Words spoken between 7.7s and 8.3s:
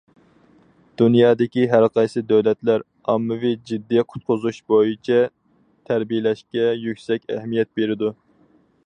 بېرىدۇ.